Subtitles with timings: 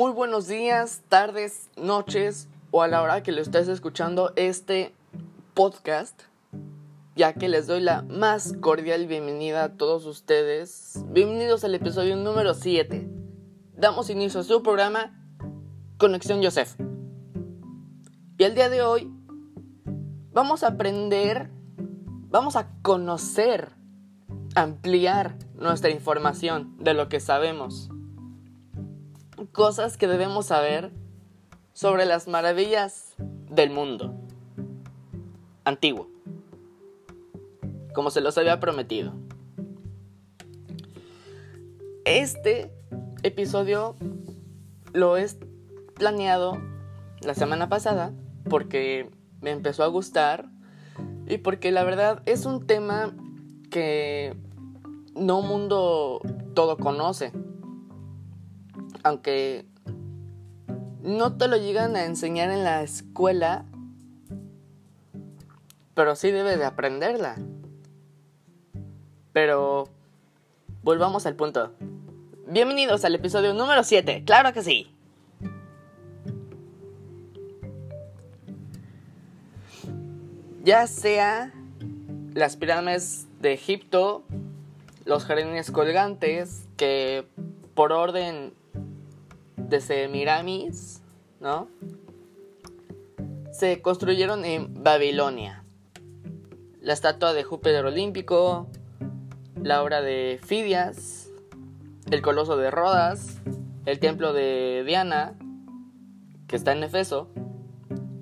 [0.00, 4.94] Muy buenos días, tardes, noches o a la hora que lo estés escuchando este
[5.52, 6.22] podcast,
[7.16, 11.04] ya que les doy la más cordial bienvenida a todos ustedes.
[11.08, 13.10] Bienvenidos al episodio número 7.
[13.76, 15.22] Damos inicio a su programa
[15.98, 16.80] Conexión Joseph.
[18.38, 19.12] Y el día de hoy
[20.32, 21.50] vamos a aprender,
[22.30, 23.72] vamos a conocer,
[24.54, 27.90] ampliar nuestra información de lo que sabemos
[29.46, 30.90] cosas que debemos saber
[31.72, 33.14] sobre las maravillas
[33.48, 34.14] del mundo
[35.64, 36.08] antiguo,
[37.94, 39.12] como se los había prometido.
[42.04, 42.70] Este
[43.22, 43.96] episodio
[44.92, 45.26] lo he
[45.94, 46.58] planeado
[47.20, 48.12] la semana pasada
[48.48, 49.10] porque
[49.40, 50.48] me empezó a gustar
[51.26, 53.14] y porque la verdad es un tema
[53.70, 54.34] que
[55.14, 56.20] no mundo
[56.54, 57.32] todo conoce
[59.02, 59.66] aunque
[61.02, 63.64] no te lo llegan a enseñar en la escuela,
[65.94, 67.36] pero sí debes de aprenderla.
[69.32, 69.88] Pero
[70.82, 71.72] volvamos al punto.
[72.46, 74.92] Bienvenidos al episodio número 7, claro que sí.
[80.62, 81.52] Ya sea
[82.34, 84.24] las pirámides de Egipto,
[85.04, 87.26] los jardines colgantes, que
[87.74, 88.52] por orden
[89.70, 91.00] de Semiramis,
[91.40, 91.68] ¿no?
[93.52, 95.64] Se construyeron en Babilonia.
[96.80, 98.66] La estatua de Júpiter Olímpico,
[99.62, 101.30] la obra de Fidias,
[102.10, 103.38] el coloso de Rodas,
[103.86, 105.34] el templo de Diana,
[106.48, 107.28] que está en Efeso,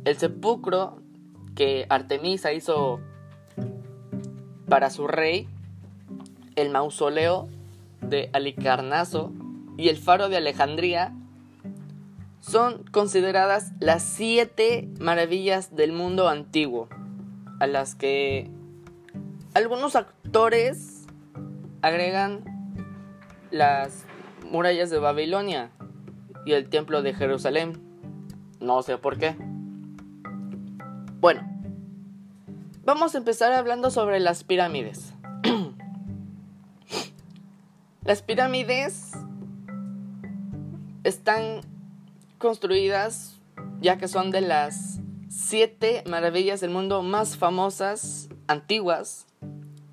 [0.04, 1.00] el sepulcro
[1.54, 3.00] que Artemisa hizo
[4.68, 5.48] para su rey,
[6.56, 7.48] el mausoleo
[8.02, 9.32] de Alicarnaso
[9.78, 11.14] y el faro de Alejandría
[12.48, 16.88] son consideradas las siete maravillas del mundo antiguo,
[17.60, 18.50] a las que
[19.52, 21.06] algunos actores
[21.82, 22.44] agregan
[23.50, 24.04] las
[24.50, 25.70] murallas de Babilonia
[26.46, 27.82] y el templo de Jerusalén.
[28.60, 29.36] No sé por qué.
[31.20, 31.42] Bueno,
[32.82, 35.12] vamos a empezar hablando sobre las pirámides.
[38.04, 39.12] las pirámides
[41.04, 41.60] están
[42.38, 43.38] construidas
[43.80, 49.26] ya que son de las siete maravillas del mundo más famosas, antiguas,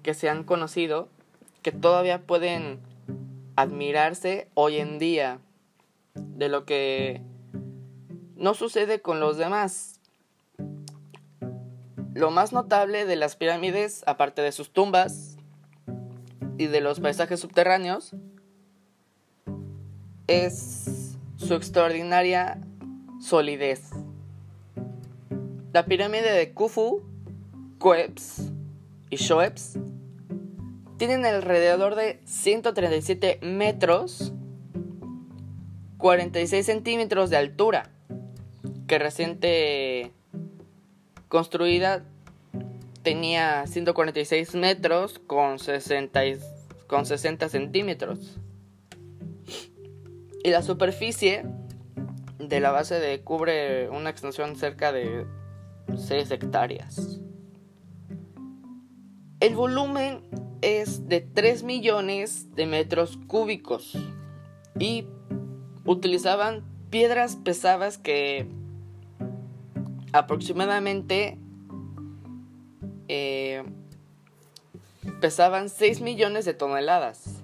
[0.02, 1.10] que se han conocido,
[1.62, 2.80] que todavía pueden
[3.56, 5.40] admirarse hoy en día
[6.16, 7.22] de lo que
[8.36, 10.00] no sucede con los demás.
[12.14, 15.38] Lo más notable de las pirámides, aparte de sus tumbas
[16.58, 18.16] y de los paisajes subterráneos,
[20.28, 20.95] es
[21.38, 22.60] su extraordinaria
[23.20, 23.90] solidez.
[25.74, 27.04] La pirámide de Khufu,
[27.80, 28.52] Khueps
[29.10, 29.78] y Shoeps
[30.98, 34.34] tienen alrededor de 137 metros,
[35.98, 37.90] 46 centímetros de altura,
[38.88, 40.14] que reciente
[41.28, 42.06] construida
[43.04, 46.22] tenía 146 metros con 60,
[46.88, 48.40] con 60 centímetros
[50.46, 51.44] y la superficie
[52.38, 55.26] de la base de cubre una extensión cerca de
[55.98, 57.20] 6 hectáreas.
[59.40, 60.22] El volumen
[60.62, 63.98] es de 3 millones de metros cúbicos
[64.78, 65.08] y
[65.84, 68.48] utilizaban piedras pesadas que
[70.14, 71.40] aproximadamente
[73.08, 73.64] eh,
[75.22, 77.42] pesaban 6 millones de toneladas.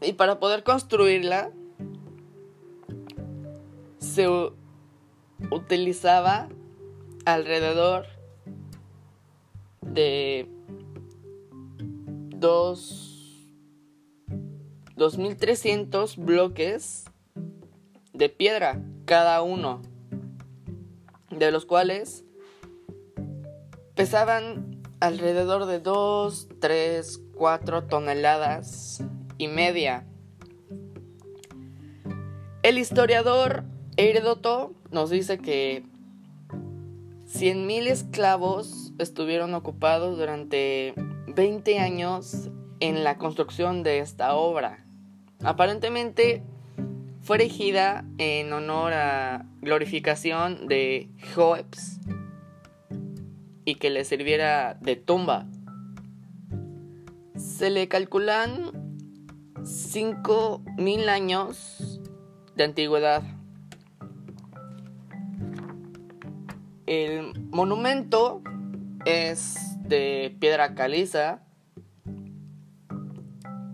[0.00, 1.50] Y para poder construirla
[4.12, 4.28] se
[5.50, 6.48] utilizaba
[7.24, 8.04] alrededor
[9.80, 10.46] de
[12.36, 13.48] dos
[14.96, 17.06] 2300 bloques
[18.12, 19.80] de piedra cada uno
[21.30, 22.24] de los cuales
[23.94, 29.02] pesaban alrededor de 2, 3, 4 toneladas
[29.38, 30.06] y media.
[32.62, 35.84] El historiador Heródoto nos dice que
[37.26, 40.94] 100.000 esclavos estuvieron ocupados durante
[41.28, 42.50] 20 años
[42.80, 44.84] en la construcción de esta obra.
[45.44, 46.42] Aparentemente
[47.20, 52.00] fue erigida en honor a glorificación de Joeps
[53.64, 55.46] y que le sirviera de tumba.
[57.36, 58.72] Se le calculan
[59.60, 62.00] 5.000 años
[62.56, 63.22] de antigüedad.
[66.94, 68.42] El monumento
[69.06, 71.40] es de piedra caliza,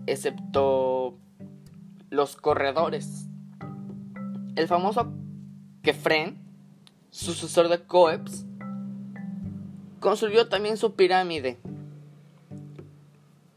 [0.07, 1.17] excepto
[2.09, 3.27] los corredores.
[4.55, 5.11] El famoso
[5.83, 6.41] Kefren,
[7.09, 8.45] sucesor de Coeps,
[9.99, 11.57] construyó también su pirámide.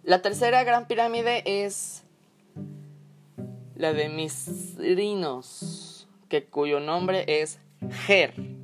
[0.03, 2.03] La tercera gran pirámide es
[3.77, 5.29] la de Misrinos,
[6.29, 7.61] que cuyo nombre es
[8.07, 8.62] Ger.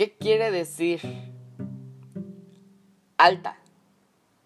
[0.00, 1.02] ¿Qué quiere decir?
[3.18, 3.58] Alta,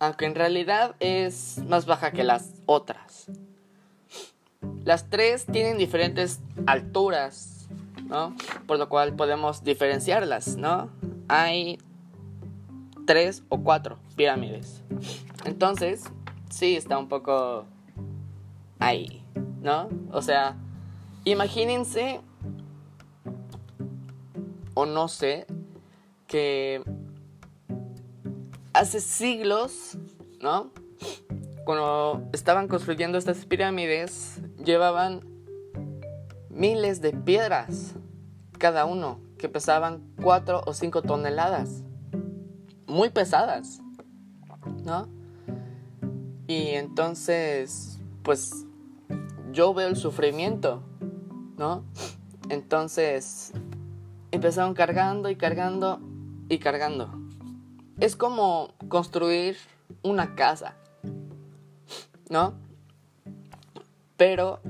[0.01, 3.27] aunque en realidad es más baja que las otras.
[4.83, 7.69] Las tres tienen diferentes alturas,
[8.03, 8.35] ¿no?
[8.67, 10.91] Por lo cual podemos diferenciarlas, ¿no?
[11.29, 11.79] Hay
[13.07, 14.83] tres o cuatro pirámides.
[15.45, 16.03] Entonces,
[16.51, 17.65] sí, está un poco
[18.81, 19.25] ahí,
[19.63, 19.89] ¿no?
[20.11, 20.57] O sea,
[21.23, 22.23] imagínense
[24.75, 25.47] o no sé,
[26.27, 26.83] que
[28.73, 29.97] hace siglos,
[30.41, 30.71] ¿no?
[31.65, 35.21] Cuando estaban construyendo estas pirámides, llevaban
[36.51, 37.95] miles de piedras,
[38.59, 41.83] cada uno, que pesaban 4 o 5 toneladas.
[42.87, 43.81] Muy pesadas,
[44.85, 45.09] ¿no?
[46.47, 48.67] Y entonces, pues,
[49.53, 50.83] yo veo el sufrimiento,
[51.57, 51.85] ¿no?
[52.51, 53.53] Entonces,
[54.35, 56.01] empezaron cargando y cargando
[56.49, 57.09] y cargando.
[58.01, 59.57] Es como construir
[60.03, 60.75] una casa,
[62.29, 62.55] ¿no?
[64.17, 64.61] Pero,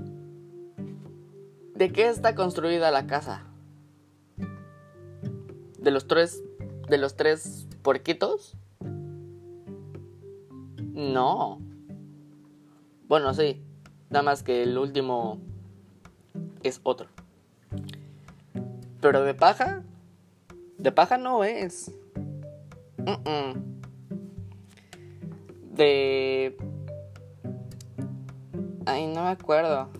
[1.74, 3.44] ¿de qué está construida la casa?
[5.78, 6.42] ¿De los tres,
[6.88, 8.56] de los tres puerquitos?
[10.92, 11.58] No.
[13.08, 13.62] Bueno, sí.
[14.10, 15.40] Nada más que el último
[16.62, 17.08] es otro.
[19.04, 19.82] Pero de paja,
[20.78, 21.92] de paja no es.
[25.74, 26.56] De...
[28.86, 29.90] Ay, no me acuerdo.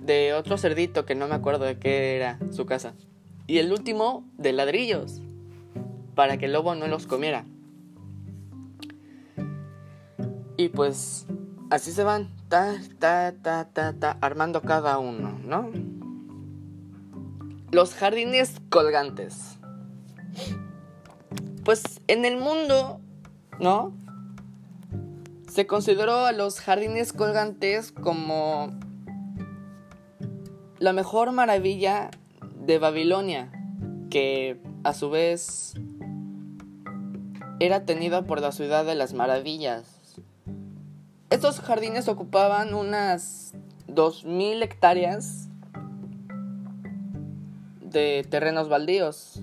[0.00, 2.94] De otro cerdito que no me acuerdo de qué era su casa.
[3.48, 5.22] Y el último, de ladrillos.
[6.14, 7.46] Para que el lobo no los comiera.
[10.56, 11.26] Y pues
[11.68, 15.95] así se van, ta, ta, ta, ta, ta, armando cada uno, ¿no?
[17.76, 19.58] Los jardines colgantes.
[21.62, 23.02] Pues en el mundo,
[23.60, 23.94] ¿no?
[25.52, 28.70] Se consideró a los jardines colgantes como
[30.78, 32.10] la mejor maravilla
[32.64, 33.52] de Babilonia,
[34.08, 35.74] que a su vez
[37.60, 40.00] era tenida por la ciudad de las maravillas.
[41.28, 43.52] Estos jardines ocupaban unas
[43.86, 45.45] 2.000 hectáreas
[47.96, 49.40] de terrenos baldíos,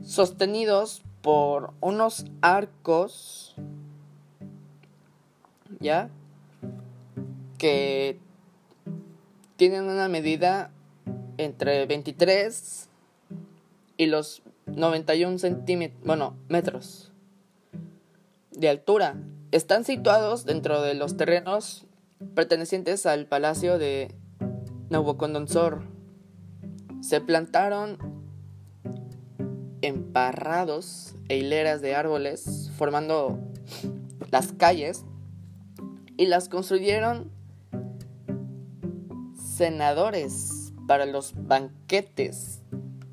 [0.00, 3.56] sostenidos por unos arcos,
[5.80, 6.08] ¿ya?
[7.58, 8.16] Que
[9.56, 10.70] tienen una medida
[11.36, 12.88] entre 23
[13.96, 17.10] y los 91 centímetros, bueno, metros
[18.52, 19.16] de altura.
[19.50, 21.86] Están situados dentro de los terrenos
[22.36, 24.14] pertenecientes al palacio de
[24.90, 25.82] Nabucodonosor
[27.00, 27.98] se plantaron
[29.82, 33.38] emparrados e hileras de árboles formando
[34.30, 35.04] las calles
[36.16, 37.30] y las construyeron
[39.34, 42.62] senadores para los banquetes.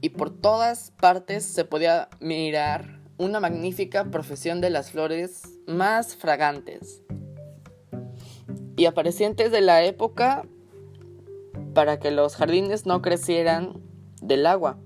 [0.02, 7.02] Y por todas partes se podía mirar una magnífica profesión de las flores más fragantes
[8.76, 10.44] y aparecientes de la época
[11.78, 13.84] para que los jardines no crecieran
[14.20, 14.80] del agua.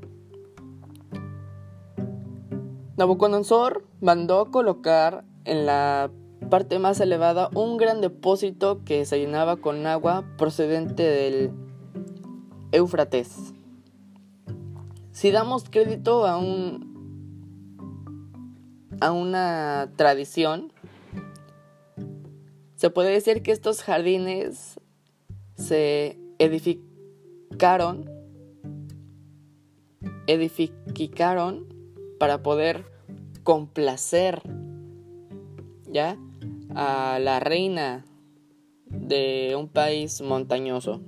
[2.98, 6.12] Nabucodonosor mandó colocar en la
[6.50, 11.54] parte más elevada un gran depósito que se llenaba con agua procedente del
[12.74, 13.54] Éufrates.
[15.14, 16.92] Si damos crédito a un
[19.00, 20.74] a una tradición,
[22.76, 24.78] se puede decir que estos jardines
[25.56, 28.10] se edificaron,
[30.26, 31.68] edificaron
[32.20, 32.84] para poder
[33.44, 34.42] complacer
[35.86, 36.18] ya
[36.74, 38.06] a la reina
[38.88, 41.02] de un país montañoso.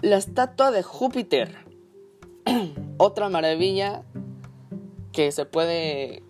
[0.00, 1.54] La estatua de Júpiter,
[2.96, 4.02] otra maravilla
[5.12, 6.24] que se puede,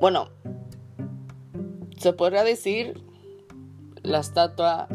[0.00, 0.30] bueno,
[1.96, 3.07] se podría decir
[4.08, 4.88] la estatua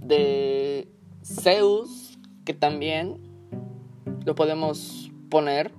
[0.00, 0.88] de
[1.24, 3.18] Zeus, que también
[4.24, 5.72] lo podemos poner.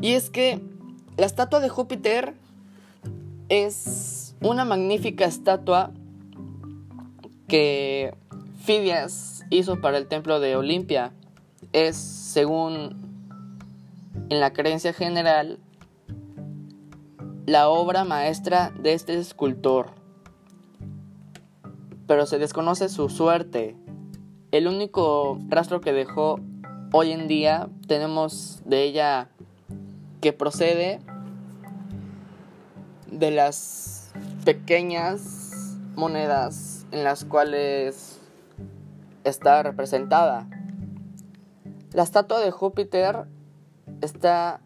[0.00, 0.60] Y es que
[1.16, 2.34] la estatua de Júpiter
[3.48, 5.92] es una magnífica estatua
[7.46, 8.14] que
[8.64, 11.12] Fidias hizo para el templo de Olimpia.
[11.72, 12.96] Es, según
[14.28, 15.58] en la creencia general,
[17.46, 19.90] la obra maestra de este escultor.
[22.06, 23.76] Pero se desconoce su suerte.
[24.50, 26.38] El único rastro que dejó
[26.92, 29.28] hoy en día tenemos de ella
[30.20, 31.00] que procede
[33.10, 34.12] de las
[34.44, 38.20] pequeñas monedas en las cuales
[39.24, 40.48] está representada.
[41.92, 43.26] La estatua de Júpiter
[44.00, 44.60] está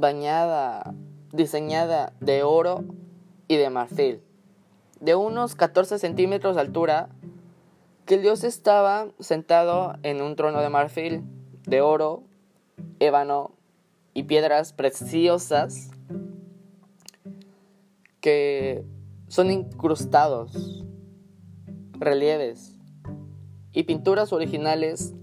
[0.00, 0.94] bañada,
[1.32, 2.84] diseñada de oro
[3.48, 4.22] y de marfil,
[5.00, 7.08] de unos 14 centímetros de altura,
[8.06, 11.24] que el dios estaba sentado en un trono de marfil,
[11.66, 12.22] de oro,
[13.00, 13.52] ébano
[14.14, 15.90] y piedras preciosas
[18.20, 18.84] que
[19.28, 20.84] son incrustados,
[21.92, 22.76] relieves
[23.72, 25.14] y pinturas originales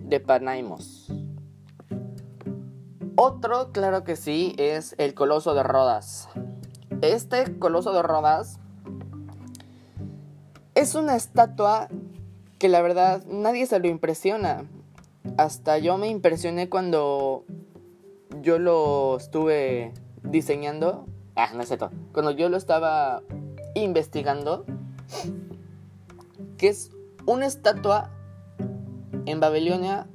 [0.00, 1.12] de Panaimos.
[3.18, 6.28] Otro, claro que sí, es el Coloso de Rodas.
[7.00, 8.58] Este Coloso de Rodas
[10.74, 11.88] es una estatua
[12.58, 14.66] que la verdad nadie se lo impresiona.
[15.38, 17.44] Hasta yo me impresioné cuando
[18.42, 21.06] yo lo estuve diseñando.
[21.36, 21.90] Ah, no es cierto.
[22.12, 23.22] Cuando yo lo estaba
[23.74, 24.66] investigando.
[26.58, 26.90] Que es
[27.24, 28.10] una estatua
[29.24, 30.06] en Babilonia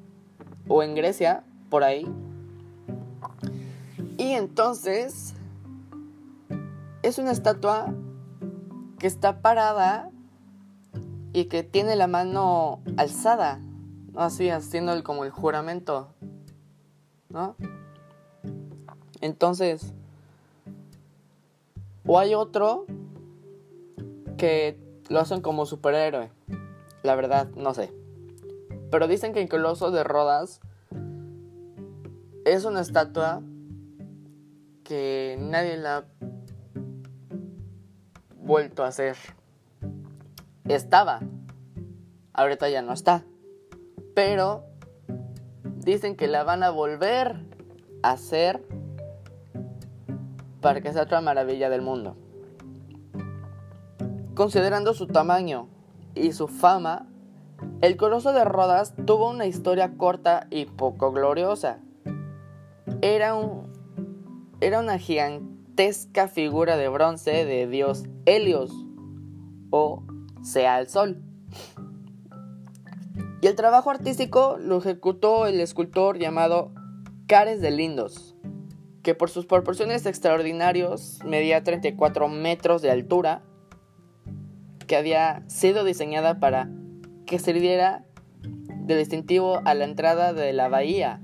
[0.68, 2.06] o en Grecia, por ahí.
[4.22, 5.34] Y entonces
[7.02, 7.92] es una estatua
[9.00, 10.12] que está parada
[11.34, 13.60] y que tiene la mano alzada,
[14.16, 16.14] así haciendo como el juramento,
[17.30, 17.56] ¿no?
[19.22, 19.92] Entonces,
[22.06, 22.86] o hay otro
[24.38, 24.78] que
[25.10, 26.30] lo hacen como superhéroe,
[27.02, 27.92] la verdad, no sé.
[28.92, 30.60] Pero dicen que el Coloso de Rodas
[32.46, 33.42] es una estatua
[34.84, 36.06] que nadie la ha
[38.36, 39.18] vuelto a hacer.
[40.68, 41.20] Estaba,
[42.34, 43.24] ahorita ya no está.
[44.16, 44.66] Pero
[45.64, 47.46] dicen que la van a volver
[48.04, 48.62] a hacer
[50.62, 52.16] para que sea otra maravilla del mundo.
[54.36, 55.68] Considerando su tamaño
[56.16, 57.08] y su fama,
[57.82, 61.80] el Coloso de Rodas tuvo una historia corta y poco gloriosa.
[63.02, 63.71] Era, un,
[64.62, 68.72] era una gigantesca figura de bronce de dios Helios,
[69.72, 70.04] o
[70.44, 71.20] sea el sol.
[73.42, 76.72] Y el trabajo artístico lo ejecutó el escultor llamado
[77.26, 78.36] Cares de Lindos,
[79.02, 83.42] que por sus proporciones extraordinarios medía 34 metros de altura,
[84.86, 86.70] que había sido diseñada para
[87.26, 88.06] que sirviera
[88.44, 91.20] de distintivo a la entrada de la bahía.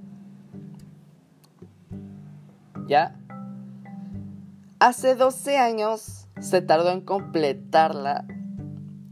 [2.88, 3.20] ¿Ya?
[4.80, 8.28] Hace 12 años se tardó en completarla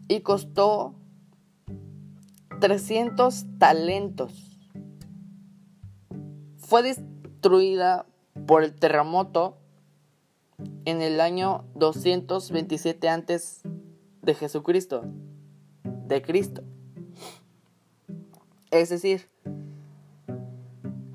[0.07, 0.93] y costó
[2.61, 4.59] 300 talentos.
[6.57, 8.05] Fue destruida
[8.45, 9.57] por el terremoto
[10.85, 13.61] en el año 227 antes
[14.21, 15.03] de Jesucristo,
[15.83, 16.61] de Cristo.
[18.69, 19.31] Es decir,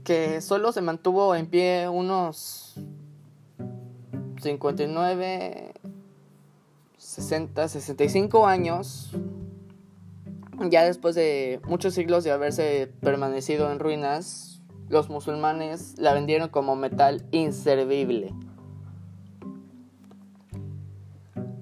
[0.03, 2.75] que solo se mantuvo en pie unos
[4.41, 5.75] 59,
[6.97, 9.11] 60, 65 años,
[10.69, 16.77] ya después de muchos siglos de haberse permanecido en ruinas, los musulmanes la vendieron como
[16.77, 18.35] metal inservible.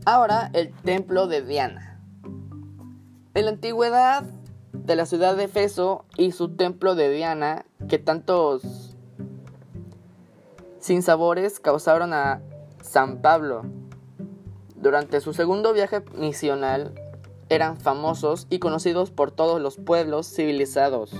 [0.04, 2.00] Ahora el templo de Diana.
[3.34, 4.24] En la antigüedad
[4.72, 8.96] de la ciudad de Efeso y su templo de Diana, que tantos
[10.80, 12.40] sinsabores causaron a
[12.82, 13.64] San Pablo.
[14.76, 16.94] Durante su segundo viaje misional
[17.48, 21.12] eran famosos y conocidos por todos los pueblos civilizados.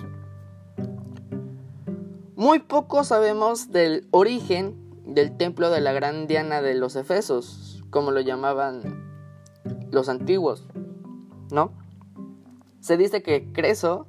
[2.36, 8.10] Muy poco sabemos del origen del templo de la gran Diana de los Efesos, como
[8.10, 8.82] lo llamaban
[9.90, 10.64] los antiguos,
[11.50, 11.72] ¿no?
[12.80, 14.06] Se dice que Creso,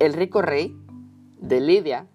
[0.00, 0.76] el rico rey
[1.38, 2.06] de Lidia,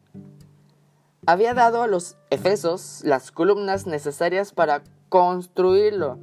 [1.27, 6.17] había dado a los efesos las columnas necesarias para construirlo,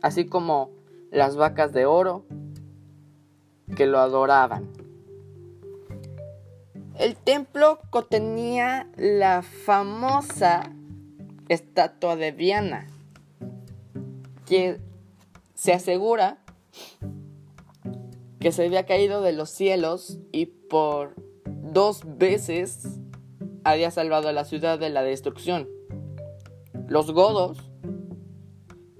[0.00, 0.70] así como
[1.10, 2.24] las vacas de oro
[3.76, 4.70] que lo adoraban.
[6.96, 10.70] El templo contenía la famosa
[11.48, 12.86] estatua de Diana,
[14.46, 14.80] que
[15.54, 16.38] se asegura
[18.38, 23.00] que se había caído de los cielos y por dos veces
[23.64, 25.68] había salvado a la ciudad de la destrucción.
[26.86, 27.70] Los godos,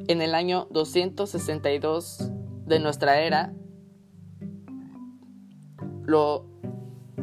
[0.09, 2.31] en el año 262
[2.67, 3.53] de nuestra era,
[6.05, 6.47] lo,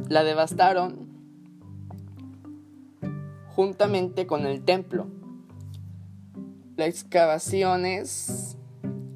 [0.07, 1.09] la devastaron
[3.55, 5.07] juntamente con el templo.
[6.77, 8.57] Las excavaciones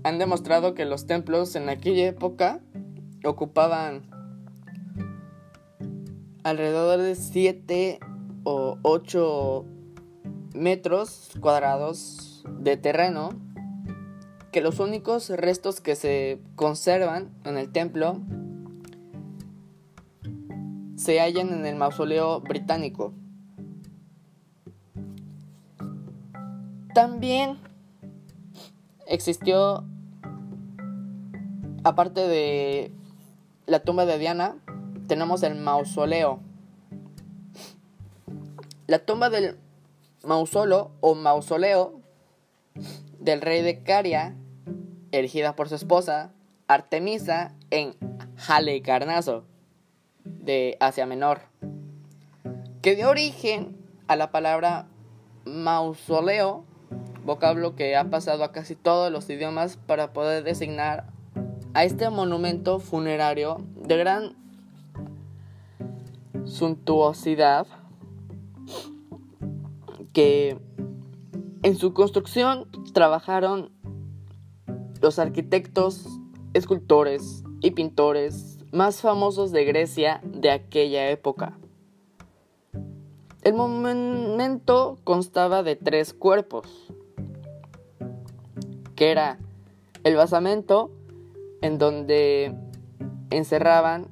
[0.04, 2.60] han demostrado que los templos en aquella época
[3.24, 4.04] ocupaban
[6.44, 8.00] alrededor de 7
[8.46, 9.66] o 8
[10.54, 13.32] metros cuadrados de terreno
[14.54, 18.22] que los únicos restos que se conservan en el templo
[20.96, 23.14] se hallan en el mausoleo británico.
[26.94, 27.58] También
[29.08, 29.84] existió,
[31.84, 32.94] aparte de
[33.66, 34.56] la tumba de Diana,
[35.08, 36.40] tenemos el mausoleo.
[38.88, 39.58] La tumba del
[40.24, 42.02] mausoleo o mausoleo
[43.20, 44.36] del rey de Caria,
[45.12, 46.32] erigida por su esposa
[46.68, 47.96] Artemisa en
[48.48, 49.44] Halicarnaso
[50.24, 51.42] de Asia Menor,
[52.84, 53.76] que dio origen
[54.08, 54.88] a la palabra
[55.46, 56.64] mausoleo,
[57.24, 61.08] vocablo que ha pasado a casi todos los idiomas para poder designar
[61.74, 64.36] a este monumento funerario de gran
[66.46, 67.66] suntuosidad
[70.14, 70.58] que
[71.64, 73.72] en su construcción trabajaron
[75.02, 76.08] los arquitectos,
[76.54, 81.58] escultores y pintores más famosos de Grecia de aquella época.
[83.42, 86.68] El monumento constaba de tres cuerpos,
[88.96, 89.40] que era
[90.04, 90.92] el basamento
[91.62, 92.56] en donde
[93.30, 94.08] encerraban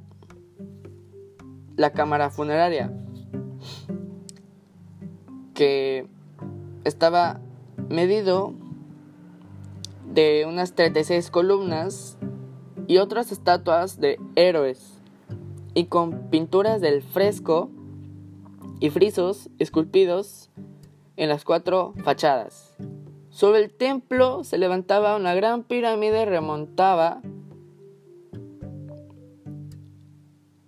[1.75, 2.93] la cámara funeraria,
[5.53, 6.07] que
[6.83, 7.39] estaba
[7.89, 8.53] medido
[10.13, 12.17] de unas 36 columnas
[12.87, 14.99] y otras estatuas de héroes,
[15.73, 17.69] y con pinturas del fresco
[18.79, 20.49] y frisos esculpidos
[21.15, 22.75] en las cuatro fachadas.
[23.29, 27.21] Sobre el templo se levantaba una gran pirámide remontaba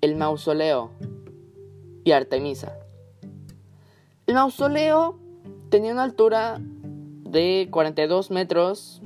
[0.02, 0.91] el mausoleo
[2.04, 2.85] y Artemisa.
[4.27, 5.19] El mausoleo
[5.69, 9.01] tenía una altura de 42 metros,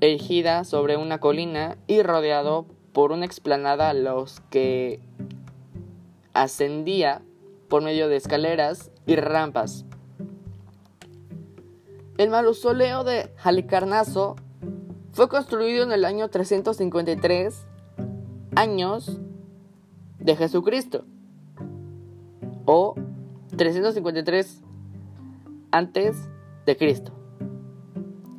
[0.00, 5.00] erigida sobre una colina y rodeado por una explanada a los que
[6.32, 7.20] ascendía
[7.68, 9.84] por medio de escaleras y rampas.
[12.16, 14.36] El mausoleo de Halicarnaso
[15.12, 17.66] fue construido en el año 353
[18.54, 19.20] años
[20.18, 21.04] de Jesucristo
[22.64, 22.94] o
[23.56, 24.62] 353
[25.70, 26.16] antes
[26.64, 27.12] de Cristo,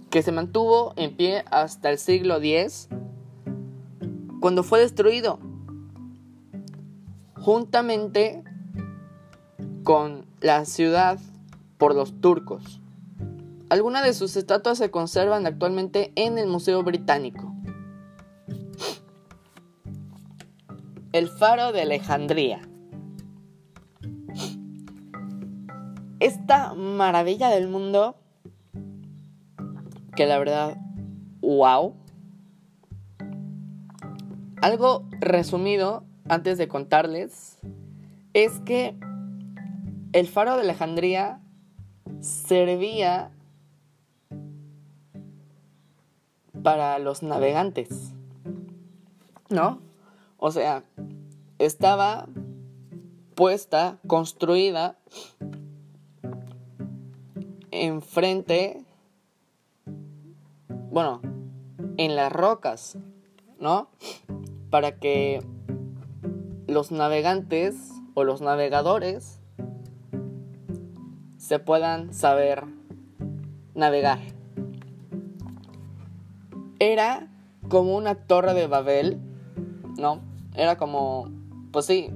[0.10, 2.89] que se mantuvo en pie hasta el siglo X,
[4.39, 5.39] cuando fue destruido,
[7.36, 8.43] juntamente
[9.84, 11.20] con la ciudad
[11.78, 12.82] por los turcos.
[13.70, 17.54] Algunas de sus estatuas se conservan actualmente en el Museo Británico.
[21.13, 22.66] El faro de Alejandría.
[26.19, 28.15] Esta maravilla del mundo,
[30.15, 30.77] que la verdad,
[31.41, 31.93] wow.
[34.62, 37.60] Algo resumido antes de contarles
[38.34, 38.95] es que
[40.13, 41.39] el faro de Alejandría
[42.19, 43.32] servía
[46.63, 48.13] para los navegantes,
[49.49, 49.80] ¿no?
[50.38, 50.84] O sea,
[51.60, 52.27] estaba
[53.36, 54.97] puesta, construida
[57.86, 58.84] enfrente,
[60.92, 61.22] bueno,
[61.98, 62.98] en las rocas,
[63.60, 63.90] ¿no?
[64.70, 65.44] Para que
[66.68, 67.76] los navegantes
[68.13, 69.40] o los navegadores
[71.38, 72.63] se puedan saber
[73.74, 74.20] navegar.
[76.80, 77.28] Era
[77.70, 79.20] como una torre de Babel,
[79.98, 80.22] ¿no?
[80.56, 81.30] Era como,
[81.72, 82.10] pues sí,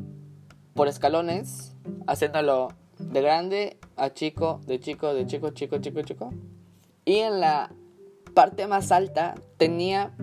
[0.74, 1.76] por escalones,
[2.08, 2.70] haciéndolo
[3.00, 6.30] de grande a chico, de chico, de chico, chico, chico, chico.
[7.06, 7.72] Y en la
[8.34, 10.16] parte más alta tenía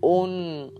[0.00, 0.72] un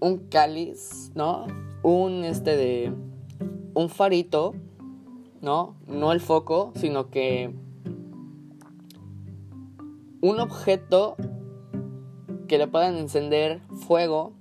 [0.00, 1.46] un cáliz, ¿no?
[1.82, 2.92] Un este de
[3.74, 4.54] un farito,
[5.40, 5.76] ¿no?
[5.86, 7.52] No el foco, sino que
[10.20, 11.16] un objeto
[12.48, 14.32] que le puedan encender fuego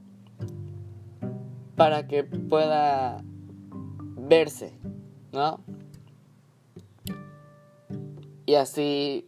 [1.78, 3.24] para que pueda
[4.18, 4.74] verse,
[5.32, 5.62] ¿no?
[8.48, 9.26] Y así,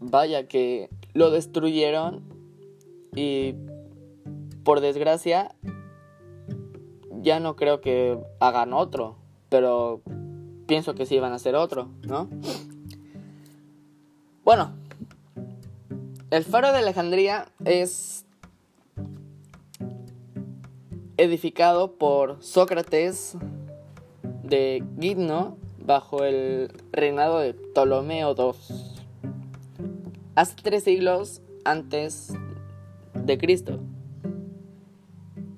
[0.00, 2.24] vaya que lo destruyeron
[3.14, 3.54] y
[4.64, 5.54] por desgracia
[7.22, 9.16] ya no creo que hagan otro,
[9.48, 10.02] pero
[10.66, 12.28] pienso que sí van a hacer otro, ¿no?
[14.44, 14.72] Bueno,
[16.30, 18.25] el faro de Alejandría es
[21.16, 23.36] edificado por Sócrates
[24.42, 28.52] de Gidno bajo el reinado de Ptolomeo II,
[30.34, 32.32] hace tres siglos antes
[33.14, 33.80] de Cristo.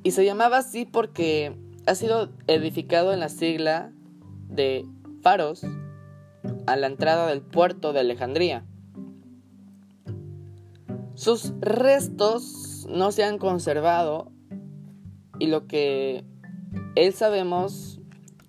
[0.03, 3.91] Y se llamaba así porque ha sido edificado en la sigla
[4.49, 4.87] de
[5.23, 5.65] Faros
[6.67, 8.65] a la entrada del puerto de Alejandría.
[11.15, 14.31] Sus restos no se han conservado
[15.39, 16.25] y lo que
[16.95, 18.01] él sabemos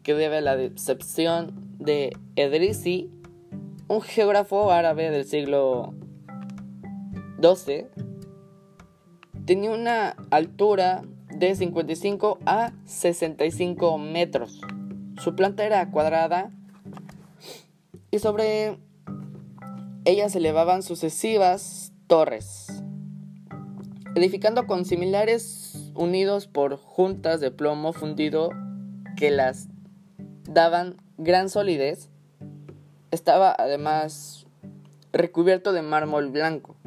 [0.03, 3.09] que debe a la decepción de Edrisi,
[3.87, 5.93] un geógrafo árabe del siglo
[7.41, 7.87] XII,
[9.45, 11.03] tenía una altura
[11.35, 14.61] de 55 a 65 metros.
[15.17, 16.51] Su planta era cuadrada
[18.11, 18.77] y sobre
[20.05, 22.83] ella se elevaban sucesivas torres,
[24.15, 28.51] edificando con similares unidos por juntas de plomo fundido
[29.17, 29.67] que las
[30.45, 32.09] daban gran solidez.
[33.11, 34.47] Estaba además
[35.11, 36.77] recubierto de mármol blanco.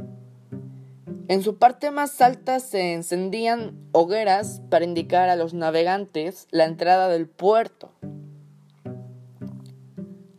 [1.29, 7.09] En su parte más alta se encendían hogueras para indicar a los navegantes la entrada
[7.09, 7.93] del puerto.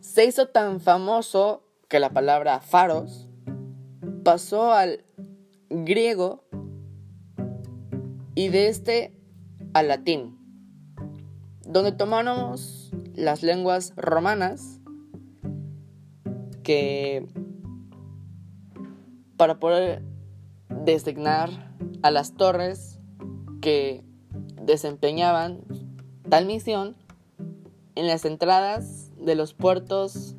[0.00, 3.28] Se hizo tan famoso que la palabra faros
[4.24, 5.04] pasó al
[5.70, 6.43] griego
[8.34, 9.12] y de este
[9.72, 10.38] al latín,
[11.66, 14.80] donde tomamos las lenguas romanas
[16.62, 17.26] que
[19.36, 20.02] para poder
[20.84, 21.50] designar
[22.02, 22.98] a las torres
[23.60, 24.04] que
[24.62, 25.60] desempeñaban
[26.28, 26.96] tal misión
[27.94, 30.34] en las entradas de los puertos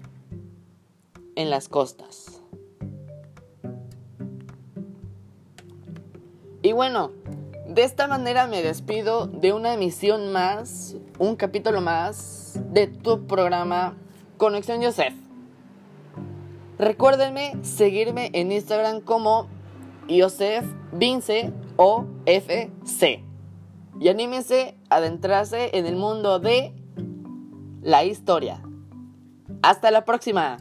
[1.35, 2.41] en las costas.
[6.61, 7.11] Y bueno,
[7.75, 13.97] de esta manera me despido de una emisión más, un capítulo más de tu programa
[14.37, 15.13] Conexión Joseph.
[16.79, 19.49] Recuérdenme seguirme en Instagram como
[20.09, 23.21] Joseph Vince o FC.
[23.99, 26.73] Y anímense a adentrarse en el mundo de
[27.81, 28.61] la historia.
[29.61, 30.59] Hasta la próxima.